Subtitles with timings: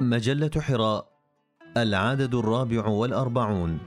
[0.00, 1.08] مجلة حراء
[1.76, 3.78] العدد الرابع والأربعون.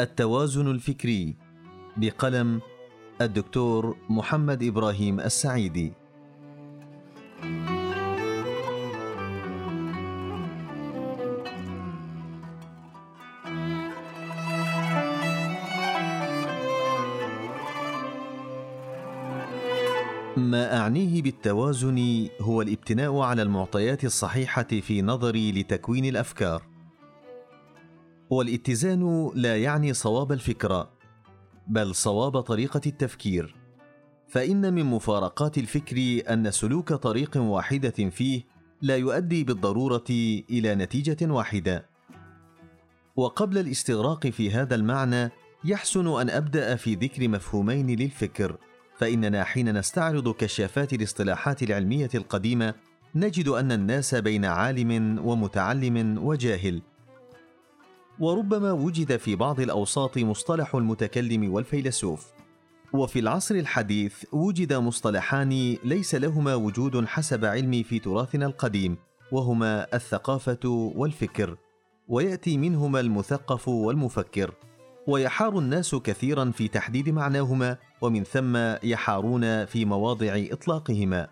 [0.00, 1.36] التوازن الفكري
[1.96, 2.60] بقلم
[3.20, 5.92] الدكتور محمد إبراهيم السعيدي.
[20.44, 26.62] ما أعنيه بالتوازن هو الابتناء على المعطيات الصحيحة في نظري لتكوين الأفكار.
[28.30, 30.90] والاتزان لا يعني صواب الفكرة
[31.66, 33.54] بل صواب طريقة التفكير.
[34.28, 38.42] فإن من مفارقات الفكر أن سلوك طريق واحدة فيه
[38.82, 40.04] لا يؤدي بالضرورة
[40.50, 41.86] إلى نتيجة واحدة.
[43.16, 45.30] وقبل الاستغراق في هذا المعنى
[45.64, 48.56] يحسن أن أبدأ في ذكر مفهومين للفكر.
[48.98, 52.74] فإننا حين نستعرض كشافات الاصطلاحات العلمية القديمة
[53.14, 56.82] نجد أن الناس بين عالم ومتعلم وجاهل.
[58.18, 62.32] وربما وجد في بعض الأوساط مصطلح المتكلم والفيلسوف.
[62.92, 68.96] وفي العصر الحديث وجد مصطلحان ليس لهما وجود حسب علمي في تراثنا القديم
[69.32, 71.56] وهما الثقافة والفكر.
[72.08, 74.54] ويأتي منهما المثقف والمفكر.
[75.06, 81.28] ويحار الناس كثيرا في تحديد معناهما ومن ثم يحارون في مواضع إطلاقهما.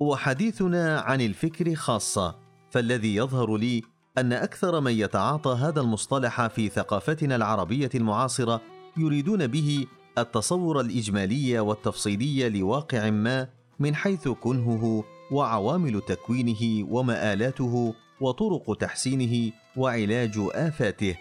[0.00, 2.36] وحديثنا عن الفكر خاصة
[2.70, 3.82] فالذي يظهر لي
[4.18, 8.60] أن أكثر من يتعاطى هذا المصطلح في ثقافتنا العربية المعاصرة
[8.96, 9.86] يريدون به
[10.18, 21.16] التصور الإجمالي والتفصيلي لواقع ما من حيث كنهه وعوامل تكوينه ومآلاته وطرق تحسينه وعلاج آفاته.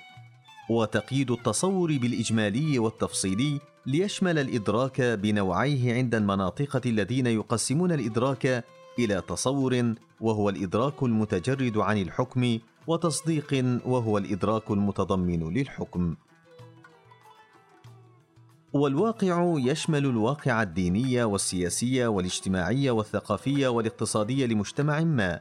[0.70, 8.66] وتقييد التصور بالإجمالي والتفصيلي ليشمل الإدراك بنوعيه عند المناطقه الذين يقسمون الإدراك
[9.00, 16.16] إلى تصور وهو الإدراك المتجرد عن الحكم وتصديق وهو الإدراك المتضمن للحكم.
[18.74, 25.40] والواقع يشمل الواقع الديني والسياسي والاجتماعي والثقافي والاقتصادي لمجتمع ما.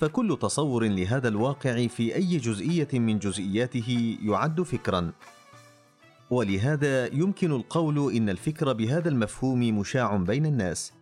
[0.00, 5.12] فكل تصور لهذا الواقع في أي جزئية من جزئياته يعد فكرا.
[6.30, 10.92] ولهذا يمكن القول إن الفكر بهذا المفهوم مشاع بين الناس.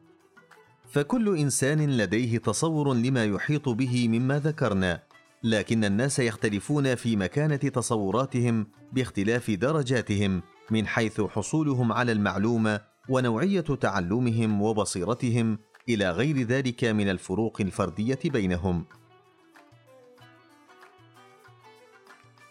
[0.90, 5.02] فكل إنسان لديه تصور لما يحيط به مما ذكرنا
[5.42, 14.62] لكن الناس يختلفون في مكانة تصوراتهم باختلاف درجاتهم من حيث حصولهم على المعلومة ونوعية تعلمهم
[14.62, 18.84] وبصيرتهم إلى غير ذلك من الفروق الفردية بينهم.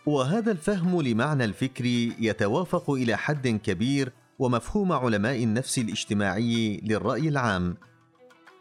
[0.05, 1.85] وهذا الفهم لمعنى الفكر
[2.19, 7.77] يتوافق إلى حد كبير ومفهوم علماء النفس الاجتماعي للرأي العام.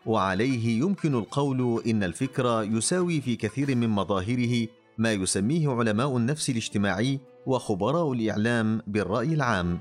[0.06, 7.20] وعليه يمكن القول إن الفكر يساوي في كثير من مظاهره ما يسميه علماء النفس الاجتماعي
[7.46, 9.80] وخبراء الإعلام بالرأي العام.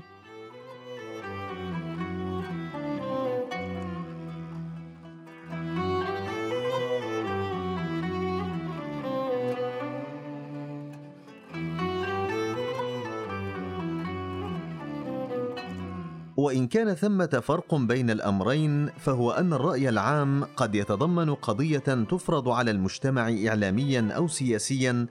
[16.46, 22.70] وإن كان ثمة فرق بين الأمرين فهو أن الرأي العام قد يتضمن قضية تفرض على
[22.70, 25.06] المجتمع اعلاميا أو سياسيا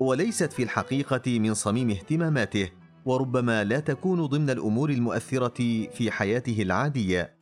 [0.00, 2.70] وليست في الحقيقة من صميم اهتماماته
[3.04, 7.34] وربما لا تكون ضمن الأمور المؤثرة في حياته العادية.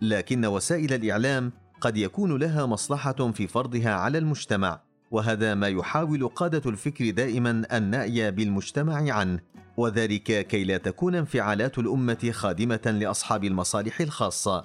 [0.00, 4.80] لكن وسائل الإعلام قد يكون لها مصلحة في فرضها على المجتمع
[5.10, 9.40] وهذا ما يحاول قادة الفكر دائما النأي بالمجتمع عنه.
[9.76, 14.64] وذلك كي لا تكون انفعالات الأمة خادمة لأصحاب المصالح الخاصة.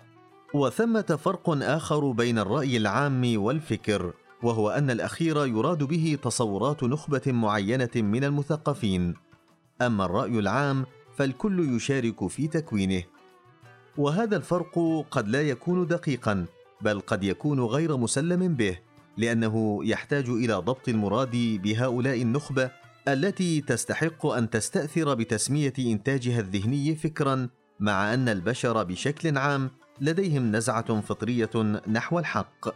[0.53, 7.89] وثمة فرق آخر بين الرأي العام والفكر وهو أن الأخير يراد به تصورات نخبة معينة
[7.95, 9.13] من المثقفين.
[9.81, 10.85] أما الرأي العام
[11.17, 13.03] فالكل يشارك في تكوينه.
[13.97, 16.45] وهذا الفرق قد لا يكون دقيقا
[16.81, 18.77] بل قد يكون غير مسلم به
[19.17, 22.71] لأنه يحتاج إلى ضبط المراد بهؤلاء النخبة
[23.13, 29.71] التي تستحق أن تستأثر بتسمية إنتاجها الذهني فكرا مع أن البشر بشكل عام
[30.01, 32.69] لديهم نزعة فطرية نحو الحق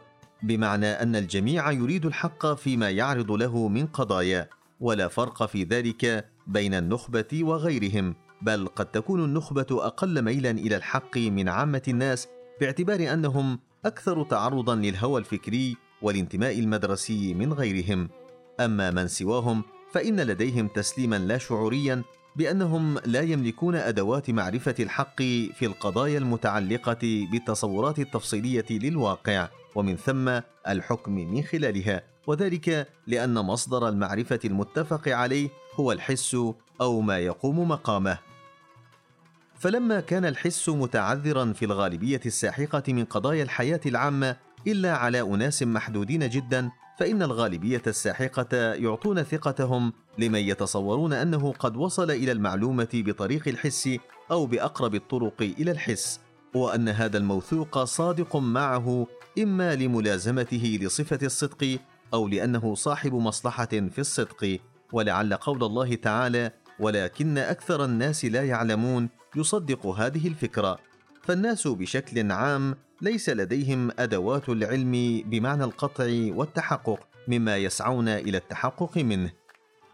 [0.44, 4.50] بمعنى أن الجميع يريد الحق فيما يعرض له من قضايا
[4.80, 11.18] ولا فرق في ذلك بين النخبة وغيرهم بل قد تكون النخبة أقل ميلا إلى الحق
[11.18, 12.28] من عامة الناس
[12.62, 18.10] باعتبار أنهم أكثر تعرضا للهوى الفكري والانتماء المدرسي من غيرهم.
[18.60, 22.04] أما من سواهم فإن لديهم تسليما لا شعوريا
[22.36, 31.12] بأنهم لا يملكون أدوات معرفة الحق في القضايا المتعلقة بالتصورات التفصيلية للواقع ومن ثم الحكم
[31.12, 36.38] من خلالها وذلك لأن مصدر المعرفة المتفق عليه هو الحس
[36.82, 38.18] أو ما يقوم مقامه.
[39.60, 44.38] فلما كان الحس متعذرا في الغالبية الساحقة من قضايا الحياة العامة
[44.68, 52.12] إلا على أناس محدودين جدا فإن الغالبية الساحقة يعطون ثقتهم لمن يتصورون أنه قد وصل
[52.12, 53.90] إلى المعلومة بطريق الحس
[54.32, 56.20] أو بأقرب الطرق إلى الحس
[56.56, 59.08] وأن هذا الموثوق صادق معه
[59.40, 61.80] إما لملازمته لصفة الصدق
[62.14, 64.60] أو لأنه صاحب مصلحة في الصدق.
[64.92, 70.80] ولعل قول الله تعالى ولكن أكثر الناس لا يعلمون يصدق هذه الفكرة.
[71.24, 79.32] فالناس بشكل عام ليس لديهم أدوات العلم بمعنى القطع والتحقق مما يسعون إلى التحقق منه.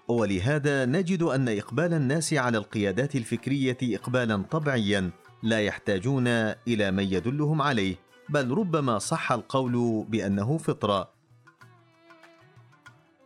[0.07, 5.11] ولهذا نجد أن إقبال الناس على القيادات الفكرية اقبالا طبيعيا
[5.43, 6.27] لا يحتاجون
[6.67, 7.95] إلى من يدلهم عليه
[8.29, 11.09] بل ربما صح القول بأنه فطرة.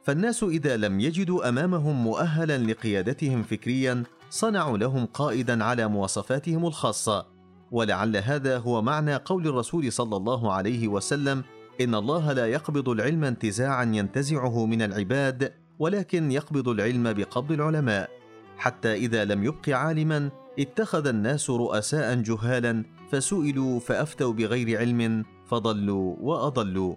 [0.03, 7.32] فالناس إذا لم يجدوا أمامهم مؤهلا لقيادتهم فكريا صنعوا لهم قائدا على مواصفاتهم الخاصة.
[7.73, 11.43] ولعل هذا هو معنى قول الرسول صلى الله عليه وسلم
[11.81, 18.09] إن الله لا يقبض العلم انتزاعا ينتزعه من العباد ولكن يقبض العلم بقبض العلماء.
[18.57, 20.29] حتى إذا لم يبق عالما
[20.59, 26.95] اتخذ الناس رؤساء جهالا فسئلوا فأفتوا بغير علم فضلوا وأضلوا.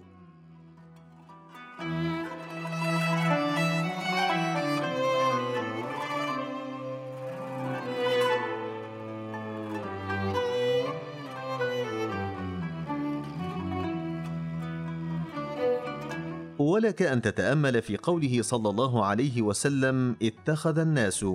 [16.67, 21.25] ولك أن تتأمل في قوله صلى الله عليه وسلم اتخذ الناس.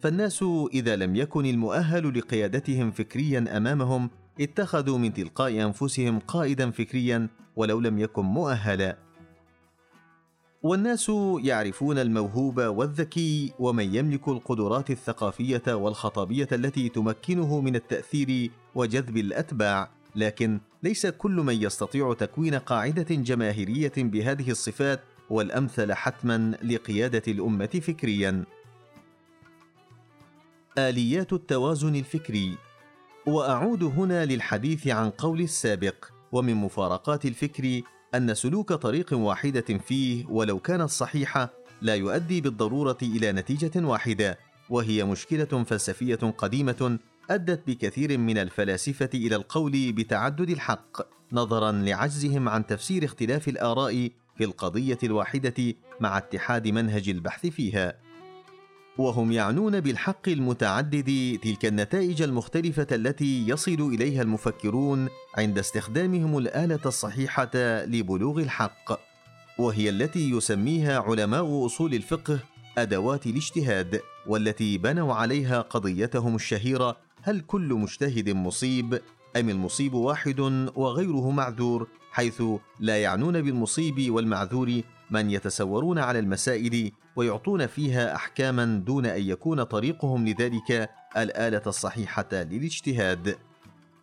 [0.00, 4.10] فالناس إذا لم يكن المؤهل لقيادتهم فكريا أمامهم
[4.40, 8.98] اتخذوا من تلقاء أنفسهم قائدا فكريا ولو لم يكن مؤهلا.
[10.62, 19.99] والناس يعرفون الموهوب والذكي ومن يملك القدرات الثقافية والخطابية التي تمكنه من التأثير وجذب الأتباع.
[20.16, 28.44] لكن ليس كل من يستطيع تكوين قاعدة جماهيرية بهذه الصفات والأمثل حتما لقيادة الأمة فكريا.
[30.78, 32.58] آليات التوازن الفكري.
[33.26, 37.82] وأعود هنا للحديث عن قول السابق ومن مفارقات الفكر
[38.14, 41.50] أن سلوك طريق واحدة فيه ولو كانت صحيحة
[41.82, 44.38] لا يؤدي بالضرورة إلى نتيجة واحدة
[44.70, 46.98] وهي مشكلة فلسفية قديمة
[47.30, 50.96] أدت بكثير من الفلاسفة إلى القول بتعدد الحق
[51.32, 57.94] نظرا لعجزهم عن تفسير اختلاف الآراء في القضية الواحدة مع اتحاد منهج البحث فيها.
[58.98, 67.50] وهم يعنون بالحق المتعدد تلك النتائج المختلفة التي يصل إليها المفكرون عند استخدامهم الآلة الصحيحة
[67.84, 69.00] لبلوغ الحق
[69.58, 72.38] وهي التي يسميها علماء أصول الفقه
[72.78, 79.00] أدوات الاجتهاد والتي بنوا عليها قضيتهم الشهيرة هل كل مجتهد مصيب
[79.36, 80.40] أم المصيب واحد
[80.74, 82.42] وغيره معذور حيث
[82.80, 84.80] لا يعنون بالمصيب والمعذور
[85.10, 93.36] من يتسورون على المسائل ويعطون فيها أحكاما دون أن يكون طريقهم لذلك الآلة الصحيحة للاجتهاد.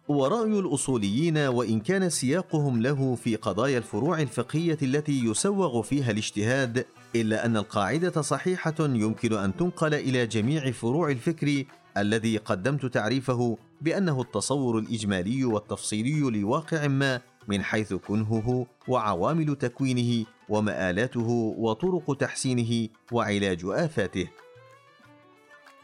[0.08, 7.46] ورأي الأصوليين وإن كان سياقهم له في قضايا الفروع الفقهية التي يسوغ فيها الاجتهاد إلا
[7.46, 11.64] أن القاعدة صحيحة يمكن أن تنقل إلى جميع فروع الفكر
[12.02, 21.30] الذي قدمت تعريفه بأنه التصور الإجمالي والتفصيلي لواقع ما من حيث كنهه وعوامل تكوينه ومآلاته
[21.58, 24.28] وطرق تحسينه وعلاج آفاته.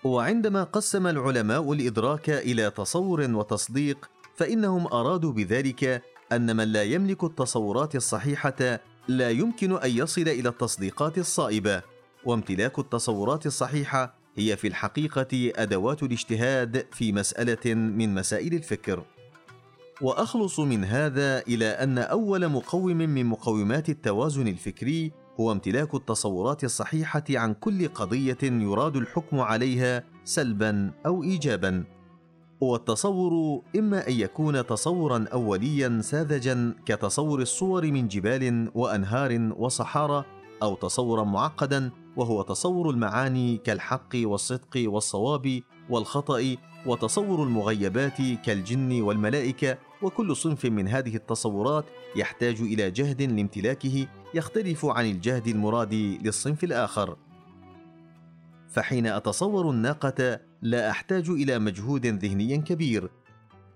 [0.04, 7.96] وعندما قسم العلماء الإدراك إلى تصور وتصديق، فإنهم أرادوا بذلك أن من لا يملك التصورات
[7.96, 11.82] الصحيحة لا يمكن أن يصل إلى التصديقات الصائبة،
[12.26, 19.04] وامتلاك التصورات الصحيحة هي في الحقيقة أدوات الاجتهاد في مسألة من مسائل الفكر.
[20.02, 27.24] وأخلص من هذا إلى أن أول مقوم من مقومات التوازن الفكري هو امتلاك التصورات الصحيحة
[27.30, 31.84] عن كل قضية يراد الحكم عليها سلبا أو ايجابا
[32.62, 40.26] والتصور إما أن يكون تصورا اوليا ساذجا كتصور الصور من جبال وأنهار وصحارى
[40.64, 46.56] أو تصورا معقدا وهو تصور المعاني كالحق والصدق والصواب والخطأ
[46.86, 55.06] وتصور المغيبات كالجن والملائكة وكل صنف من هذه التصورات يحتاج إلى جهد لامتلاكه يختلف عن
[55.06, 57.18] الجهد المراد للصنف الآخر.
[58.70, 63.12] فحين أتصور الناقة لا أحتاج إلى مجهود ذهني كبير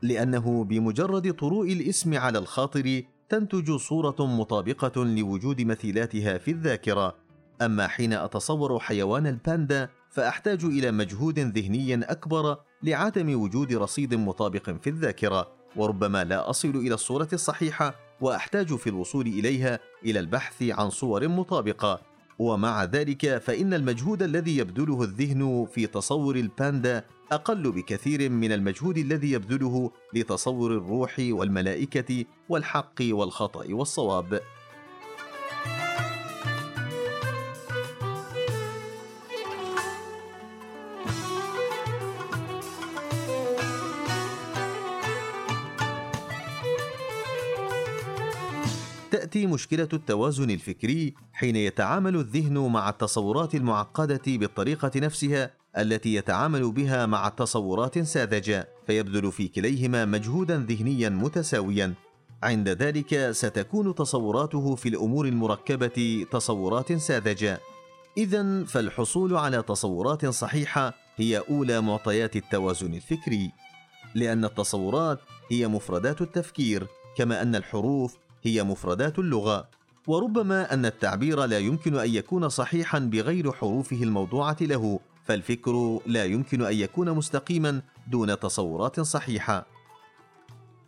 [0.01, 7.26] لأنه بمجرد طروء الاسم على الخاطر تنتج صورة مطابقة لوجود مثيلاتها في الذاكرة.
[7.61, 14.89] أما حين أتصور حيوان الباندا فأحتاج إلى مجهود ذهني أكبر لعدم وجود رصيد مطابق في
[14.89, 21.27] الذاكرة وربما لا أصل إلى الصورة الصحيحة وأحتاج في الوصول إليها إلى البحث عن صور
[21.27, 22.01] مطابقة.
[22.39, 29.31] ومع ذلك فإن المجهود الذي يبذله الذهن في تصور الباندا أقل بكثير من المجهود الذي
[29.31, 34.41] يبذله لتصور الروح والملائكة والحق والخطأ والصواب.
[49.27, 57.05] تأتي مشكلة التوازن الفكري حين يتعامل الذهن مع التصورات المعقدة بالطريقة نفسها التي يتعامل بها
[57.05, 61.93] مع تصورات ساذجة فيبذل في كليهما مجهودا ذهنيا متساويا.
[62.43, 67.59] عند ذلك ستكون تصوراته في الأمور المركبة تصورات ساذجة.
[68.17, 73.51] اذا فالحصول على تصورات صحيحة هي أولى معطيات التوازن الفكري
[74.15, 75.19] لأن التصورات
[75.51, 79.69] هي مفردات التفكير كما أن الحروف هي مفردات اللغة.
[80.07, 86.61] وربما أن التعبير لا يمكن أن يكون صحيحا بغير حروفه الموضوعة له فالفكر لا يمكن
[86.61, 89.65] أن يكون مستقيما دون تصورات صحيحة.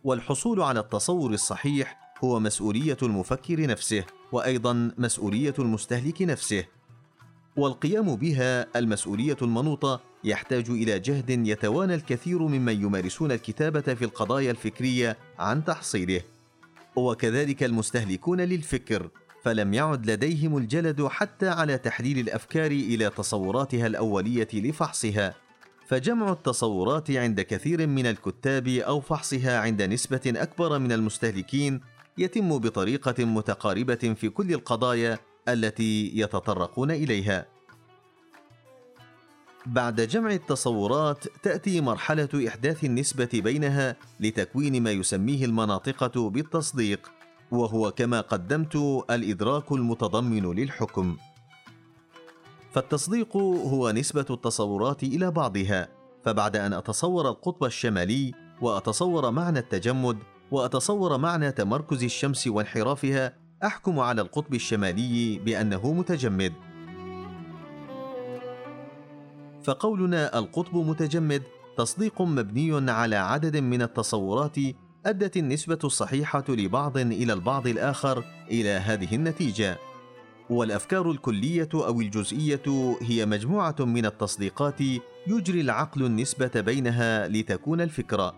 [0.04, 6.64] والحصول على التصور الصحيح هو مسؤولية المفكر نفسه وأيضا مسؤولية المستهلك نفسه.
[7.56, 15.16] والقيام بها المسؤولية المنوطة يحتاج إلى جهد يتوانى الكثير ممن يمارسون الكتابة في القضايا الفكرية
[15.38, 16.22] عن تحصيله.
[16.96, 19.10] وكذلك المستهلكون للفكر
[19.42, 25.34] فلم يعد لديهم الجلد حتى على تحليل الأفكار إلى تصوراتها الأولية لفحصها.
[25.86, 31.80] فجمع التصورات عند كثير من الكتاب أو فحصها عند نسبة أكبر من المستهلكين
[32.18, 35.18] يتم بطريقة متقاربة في كل القضايا
[35.48, 37.46] التي يتطرقون إليها.
[39.70, 47.10] بعد جمع التصورات تأتي مرحلة إحداث النسبة بينها لتكوين ما يسميه المناطقة بالتصديق
[47.50, 48.76] وهو كما قدمت
[49.10, 51.16] الإدراك المتضمن للحكم.
[52.72, 55.88] فالتصديق هو نسبة التصورات إلى بعضها
[56.24, 60.18] فبعد أن أتصور القطب الشمالي وأتصور معنى التجمد
[60.50, 66.69] وأتصور معنى تمركز الشمس وانحرافها أحكم على القطب الشمالي بأنه متجمد.
[69.64, 71.42] فقولنا القطب متجمد
[71.76, 74.56] تصديق مبني على عدد من التصورات
[75.06, 79.78] أدت النسبة الصحيحة لبعض إلى البعض الآخر إلى هذه النتيجة.
[80.50, 84.80] والأفكار الكلية أو الجزئية هي مجموعة من التصديقات
[85.26, 88.34] يجري العقل النسبة بينها لتكون الفكرة.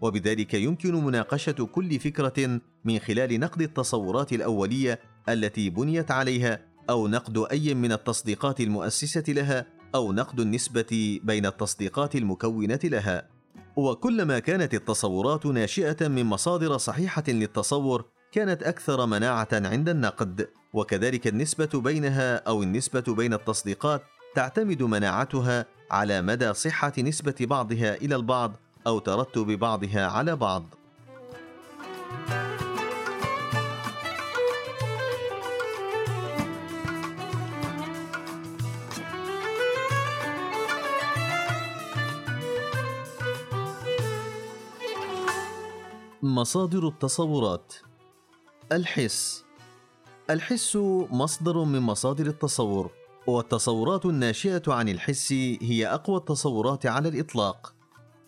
[0.00, 7.46] وبذلك يمكن مناقشة كل فكرة من خلال نقد التصورات الأولية التي بنيت عليها أو نقد
[7.50, 13.28] أي من التصديقات المؤسسة لها أو نقد النسبة بين التصديقات المكونة لها.
[13.76, 20.48] وكلما كانت التصورات ناشئة من مصادر صحيحة للتصور كانت أكثر مناعة عند النقد.
[20.72, 24.02] وكذلك النسبة بينها أو النسبة بين التصديقات
[24.34, 30.64] تعتمد مناعتها على مدى صحة نسبة بعضها إلى البعض أو ترتب بعضها على بعض.
[46.34, 47.74] مصادر التصورات.
[48.72, 49.44] الحس.
[50.30, 50.76] الحس
[51.10, 52.90] مصدر من مصادر التصور
[53.26, 57.74] والتصورات الناشئة عن الحس هي أقوى التصورات على الإطلاق.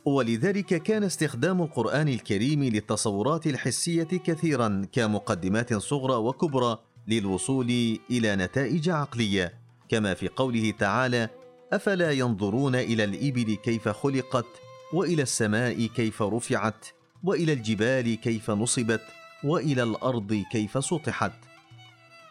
[0.05, 9.55] ولذلك كان استخدام القرآن الكريم للتصورات الحسية كثيرا كمقدمات صغرى وكبرى للوصول إلى نتائج عقلية.
[9.89, 11.29] كما في قوله تعالى
[11.73, 14.47] أفلا ينظرون إلى الإبل كيف خلقت
[14.93, 16.87] وإلى السماء كيف رفعت.
[17.25, 19.01] وإلى الجبال كيف نصبت
[19.45, 21.33] وإلى الأرض كيف سطحت.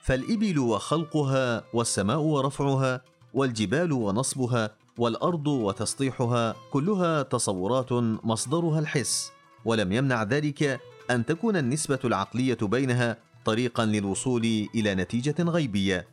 [0.01, 3.01] فالإبل وخلقها والسماء ورفعها
[3.33, 9.31] والجبال ونصبها والأرض وتسطيحها كلها تصورات مصدرها الحس.
[9.65, 10.79] ولم يمنع ذلك
[11.11, 16.07] أن تكون النسبة العقلية بينها طريقا للوصول إلى نتيجة غيبية.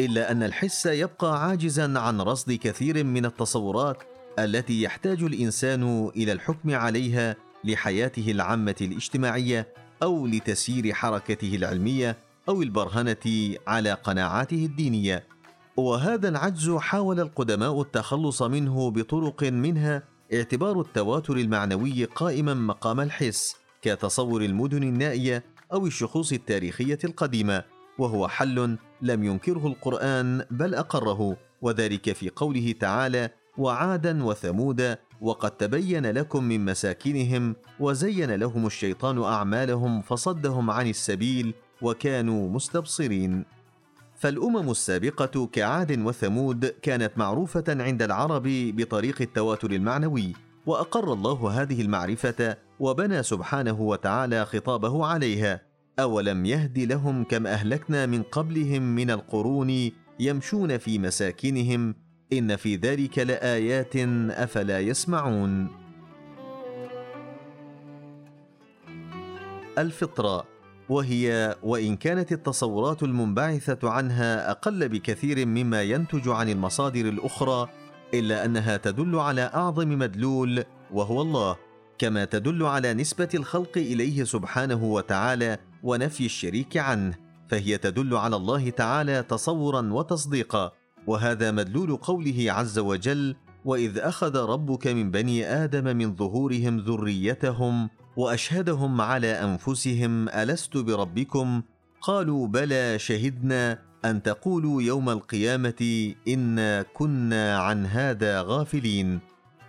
[0.00, 4.02] إلا أن الحس يبقى عاجزا عن رصد كثير من التصورات
[4.38, 9.68] التي يحتاج الإنسان إلى الحكم عليها لحياته العامة الاجتماعية
[10.02, 12.18] أو لتسيير حركته العلمية
[12.48, 15.26] أو البرهنة على قناعاته الدينية.
[15.76, 20.02] وهذا العجز حاول القدماء التخلص منه بطرق منها
[20.34, 27.64] اعتبار التواتر المعنوي قائما مقام الحس كتصور المدن النائية أو الشخوص التاريخية القديمة
[27.98, 36.06] وهو حل لم ينكره القرآن بل أقره وذلك في قوله تعالى وعادا وثمود وقد تبين
[36.06, 43.44] لكم من مساكنهم وزين لهم الشيطان أعمالهم فصدهم عن السبيل وكانوا مستبصرين.
[44.16, 50.32] فالأمم السابقة كعاد وثمود كانت معروفة عند العرب بطريق التواتر المعنوي
[50.66, 55.60] وأقر الله هذه المعرفة وبنى سبحانه وتعالى خطابه عليها.
[55.98, 59.90] أولم يهد لهم كم أهلكنا من قبلهم من القرون
[60.20, 61.94] يمشون في مساكنهم
[62.38, 63.96] إن في ذلك لآيات
[64.30, 65.68] أفلا يسمعون.
[69.78, 70.44] الفطرة
[70.88, 77.68] وهي وإن كانت التصورات المنبعثة عنها أقل بكثير مما ينتج عن المصادر الأخرى
[78.14, 81.56] إلا أنها تدل على أعظم مدلول وهو الله
[81.98, 87.14] كما تدل على نسبة الخلق إليه سبحانه وتعالى ونفي الشريك عنه
[87.48, 90.72] فهي تدل على الله تعالى تصورا وتصديقا.
[91.06, 99.00] وهذا مدلول قوله عز وجل وإذ أخذ ربك من بني آدم من ظهورهم ذريتهم وأشهدهم
[99.00, 101.62] على أنفسهم ألست بربكم؟
[102.00, 109.20] قالوا بلى شهدنا أن تقولوا يوم القيامة إنا كنا عن هذا غافلين.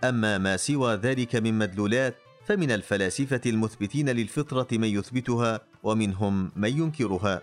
[0.03, 2.15] أما ما سوى ذلك من مدلولات
[2.45, 7.41] فمن الفلاسفة المثبتين للفطرة من يثبتها ومنهم من ينكرها.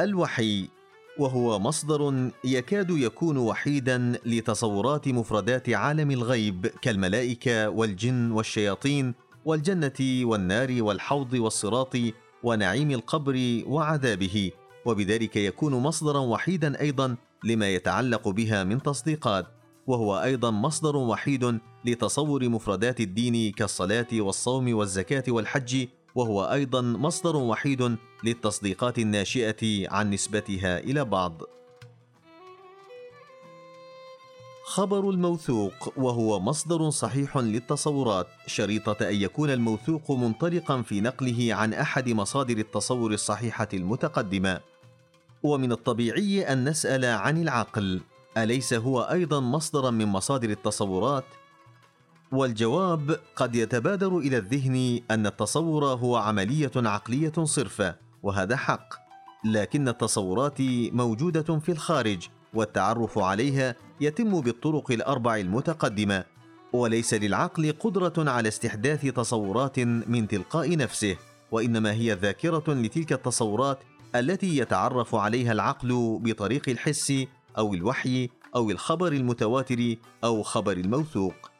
[0.00, 0.68] الوحي
[1.18, 9.14] وهو مصدر يكاد يكون وحيدا لتصورات مفردات عالم الغيب كالملائكة والجن والشياطين
[9.44, 11.96] والجنة والنار والحوض والصراط
[12.42, 14.50] ونعيم القبر وعذابه.
[14.84, 19.46] وبذلك يكون مصدرا وحيدا أيضا لما يتعلق بها من تصديقات.
[19.86, 25.86] وهو أيضا مصدر وحيد لتصور مفردات الدين كالصلاة والصوم والزكاة والحج
[26.18, 31.42] وهو أيضا مصدر وحيد للتصديقات الناشئة عن نسبتها إلى بعض.
[34.64, 42.08] خبر الموثوق وهو مصدر صحيح للتصورات شريطة أن يكون الموثوق منطلقا في نقله عن أحد
[42.08, 44.60] مصادر التصور الصحيحة المتقدمة.
[45.42, 48.00] ومن الطبيعي أن نسأل عن العقل
[48.36, 51.24] أليس هو أيضا مصدرا من مصادر التصورات؟
[52.32, 58.94] والجواب قد يتبادر إلى الذهن أن التصور هو عملية عقلية صرفة وهذا حق.
[59.44, 60.60] لكن التصورات
[60.92, 66.24] موجودة في الخارج والتعرف عليها يتم بالطرق الأربع المتقدمة.
[66.72, 71.16] وليس للعقل قدرة على استحداث تصورات من تلقاء نفسه
[71.50, 73.78] وإنما هي ذاكرة لتلك التصورات
[74.14, 77.12] التي يتعرف عليها العقل بطريق الحس
[77.58, 81.57] أو الوحي أو الخبر المتواتر أو خبر الموثوق.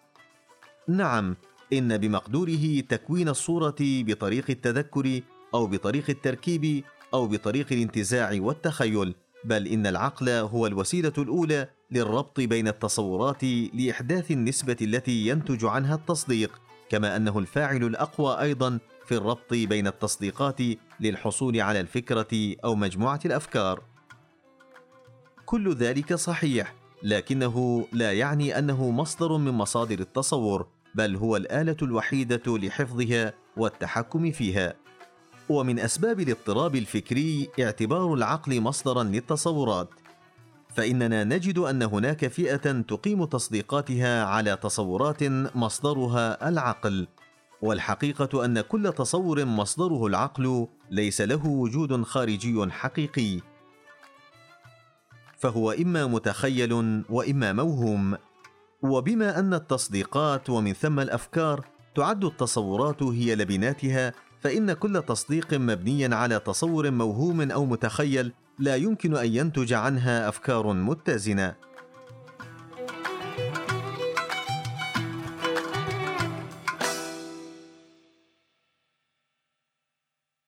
[0.89, 1.37] نعم
[1.73, 5.21] إن بمقدوره تكوين الصورة بطريق التذكر
[5.55, 12.69] أو بطريق التركيب أو بطريق الانتزاع والتخيل بل إن العقل هو الوسيلة الأولى للربط بين
[12.69, 19.87] التصورات لإحداث النسبة التي ينتج عنها التصديق كما أنه الفاعل الأقوى أيضا في الربط بين
[19.87, 20.61] التصديقات
[21.01, 23.83] للحصول على الفكرة أو مجموعة الأفكار.
[25.47, 30.67] كل ذلك صحيح لكنه لا يعني أنه مصدر من مصادر التصور.
[30.99, 34.75] بل هو الآلة الوحيدة لحفظها والتحكم فيها.
[35.49, 39.89] ومن أسباب الاضطراب الفكري اعتبار العقل مصدرا للتصورات.
[40.75, 45.23] فإننا نجد أن هناك فئة تقيم تصديقاتها على تصورات
[45.55, 47.07] مصدرها العقل.
[47.63, 53.41] والحقيقة أن كل تصور مصدره العقل ليس له وجود خارجي حقيقي.
[55.39, 58.17] فهو إما متخيل وإما موهوم.
[58.83, 61.65] وبما أن التصديقات ومن ثم الأفكار
[61.95, 69.17] تعد التصورات هي لبناتها فإن كل تصديق مبني على تصور موهوم أو متخيل لا يمكن
[69.17, 71.55] أن ينتج عنها أفكار متزنة.